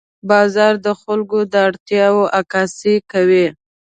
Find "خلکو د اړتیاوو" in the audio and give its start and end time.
1.01-2.23